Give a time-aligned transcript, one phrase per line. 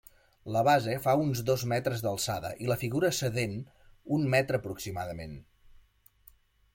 [0.53, 3.53] La base fa uns dos metres d'alçada i la figura sedent
[4.17, 5.37] un metre aproximadament.